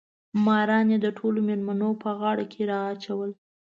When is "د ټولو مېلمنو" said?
1.01-1.89